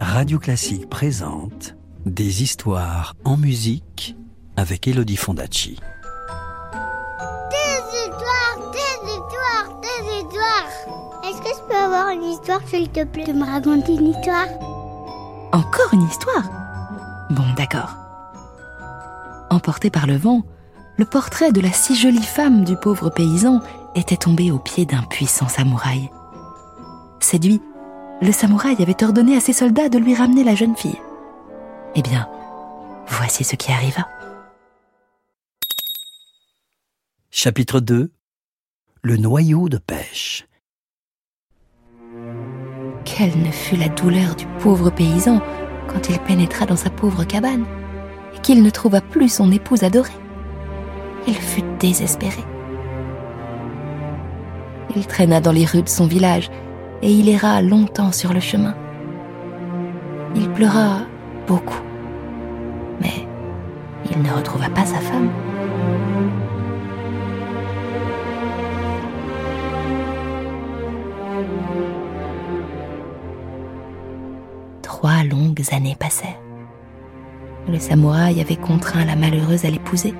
[0.00, 4.14] Radio Classique présente Des histoires en musique
[4.56, 5.78] avec Elodie Fondacci.
[7.50, 11.24] Des histoires, des histoires, des histoires.
[11.24, 14.48] Est-ce que je peux avoir une histoire, s'il te plaît, de me raconter une histoire?
[15.52, 16.44] Encore une histoire?
[17.30, 17.94] Bon, d'accord.
[19.50, 20.42] Emporté par le vent,
[20.98, 23.60] le portrait de la si jolie femme du pauvre paysan
[23.94, 26.10] était tombé aux pieds d'un puissant samouraï.
[27.20, 27.62] Séduit,
[28.22, 31.00] le samouraï avait ordonné à ses soldats de lui ramener la jeune fille.
[31.94, 32.28] Eh bien,
[33.06, 34.06] voici ce qui arriva.
[37.30, 38.10] Chapitre 2
[39.02, 40.46] Le noyau de pêche.
[43.04, 45.40] Quelle ne fut la douleur du pauvre paysan
[45.88, 47.64] quand il pénétra dans sa pauvre cabane
[48.34, 50.10] et qu'il ne trouva plus son épouse adorée.
[51.26, 52.42] Il fut désespéré.
[54.94, 56.50] Il traîna dans les rues de son village
[57.06, 58.74] et il erra longtemps sur le chemin.
[60.34, 61.02] Il pleura
[61.46, 61.80] beaucoup,
[63.00, 63.28] mais
[64.10, 65.30] il ne retrouva pas sa femme.
[74.82, 76.40] Trois longues années passèrent.
[77.68, 80.12] Le samouraï avait contraint la malheureuse à l'épouser.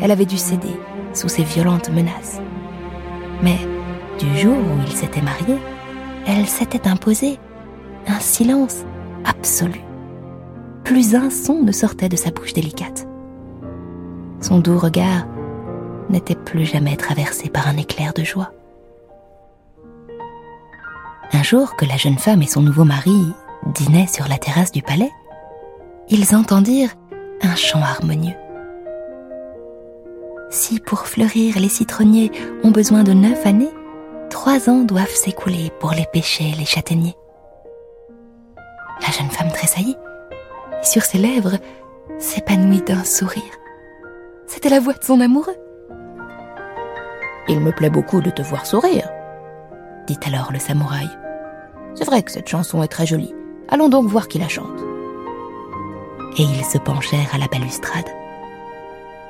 [0.00, 0.76] Elle avait dû céder
[1.14, 2.40] sous ses violentes menaces.
[3.40, 3.58] Mais
[4.18, 5.58] du jour où il s'était marié,
[6.26, 7.38] elle s'était imposée
[8.06, 8.84] un silence
[9.24, 9.80] absolu.
[10.84, 13.06] Plus un son ne sortait de sa bouche délicate.
[14.40, 15.26] Son doux regard
[16.10, 18.52] n'était plus jamais traversé par un éclair de joie.
[21.32, 23.32] Un jour que la jeune femme et son nouveau mari
[23.74, 25.10] dînaient sur la terrasse du palais,
[26.08, 26.94] ils entendirent
[27.42, 28.34] un chant harmonieux.
[30.50, 32.30] Si pour fleurir les citronniers
[32.62, 33.72] ont besoin de neuf années,
[34.44, 37.14] trois ans doivent s'écouler pour les pêcher les châtaigniers.
[39.00, 39.96] La jeune femme tressaillit,
[40.80, 41.58] et sur ses lèvres
[42.18, 43.54] s'épanouit d'un sourire.
[44.48, 45.54] C'était la voix de son amoureux.
[47.46, 49.08] Il me plaît beaucoup de te voir sourire,
[50.08, 51.08] dit alors le samouraï.
[51.94, 53.36] C'est vrai que cette chanson est très jolie.
[53.68, 54.80] Allons donc voir qui la chante.
[56.36, 58.10] Et ils se penchèrent à la balustrade.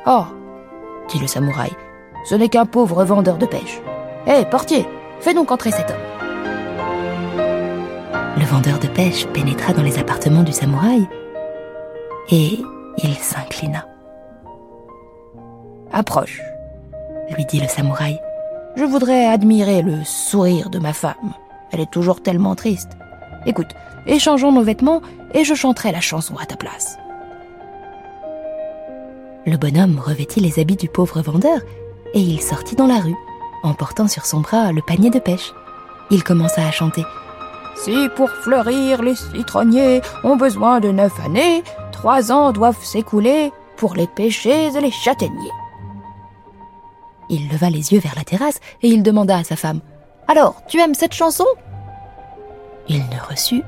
[0.07, 0.25] Oh,
[1.09, 1.73] dit le samouraï,
[2.25, 3.83] ce n'est qu'un pauvre vendeur de pêche.
[4.27, 4.87] Hé, portier,
[5.23, 5.97] fais donc entrer cet homme.
[8.37, 11.07] Le vendeur de pêche pénétra dans les appartements du samouraï
[12.31, 12.59] et
[12.99, 13.87] il s'inclina.
[15.93, 16.41] Approche,
[17.37, 18.19] lui dit le samouraï.
[18.77, 21.35] Je voudrais admirer le sourire de ma femme.
[21.71, 22.91] Elle est toujours tellement triste.
[23.47, 23.69] Écoute,
[24.07, 25.03] échangeons nos vêtements
[25.35, 26.97] et je chanterai la chanson à ta place.
[29.47, 31.61] Le bonhomme revêtit les habits du pauvre vendeur
[32.15, 33.17] et il sortit dans la rue,
[33.63, 35.53] emportant sur son bras le panier de pêche.
[36.11, 37.05] Il commença à chanter.
[37.77, 43.95] Si pour fleurir les citronniers ont besoin de neuf années, trois ans doivent s'écouler pour
[43.95, 45.53] les pêcher et les châtaigniers.
[47.29, 49.81] Il leva les yeux vers la terrasse et il demanda à sa femme
[50.29, 51.47] Alors, tu aimes cette chanson?
[52.89, 53.63] Il ne reçut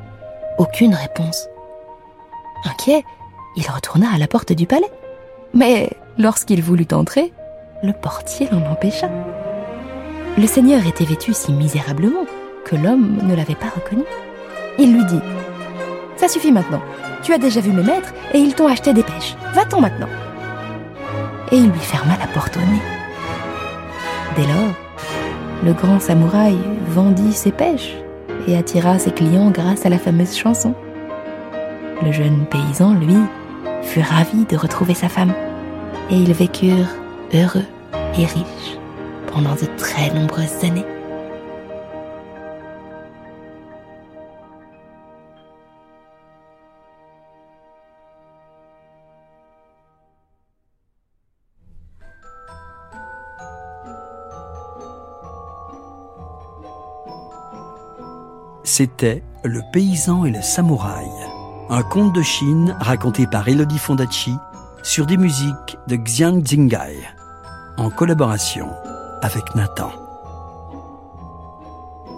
[0.58, 1.48] aucune réponse.
[2.64, 3.04] Inquiet,
[3.56, 4.90] il retourna à la porte du palais.
[5.52, 7.32] Mais lorsqu'il voulut entrer,
[7.82, 9.08] le portier l'en empêcha.
[10.36, 12.26] Le seigneur était vêtu si misérablement
[12.64, 14.02] que l'homme ne l'avait pas reconnu.
[14.80, 15.20] Il lui dit
[16.16, 16.82] Ça suffit maintenant.
[17.22, 19.36] Tu as déjà vu mes maîtres et ils t'ont acheté des pêches.
[19.52, 20.08] Va-t'en maintenant.
[21.52, 22.82] Et il lui ferma la porte au nez.
[24.34, 24.74] Dès lors,
[25.64, 26.58] le grand samouraï
[26.88, 27.94] vendit ses pêches
[28.48, 30.74] et attira ses clients grâce à la fameuse chanson.
[32.02, 33.16] Le jeune paysan, lui,
[33.82, 35.32] fut ravi de retrouver sa femme
[36.10, 36.90] et ils vécurent
[37.32, 37.64] heureux
[38.18, 38.78] et riches
[39.34, 40.86] pendant de très nombreuses années.
[58.62, 61.06] C'était Le paysan et le samouraï,
[61.70, 64.34] un conte de Chine raconté par Elodie Fondacci
[64.82, 66.96] sur des musiques de Xiang Xingai,
[67.76, 68.68] en collaboration
[69.24, 69.90] avec Nathan.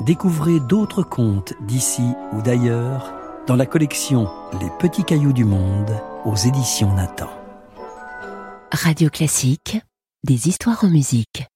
[0.00, 3.14] Découvrez d'autres contes d'ici ou d'ailleurs
[3.47, 4.29] dans la collection
[4.61, 5.93] Les petits cailloux du monde
[6.25, 7.31] aux éditions Nathan.
[8.73, 9.79] Radio Classique,
[10.25, 11.47] des histoires en musique.